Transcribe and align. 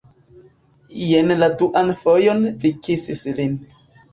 Jen 1.09 1.33
la 1.43 1.49
duan 1.63 1.93
fojon 2.01 2.43
vi 2.65 2.73
kisis 2.89 3.23
lin 3.41 3.57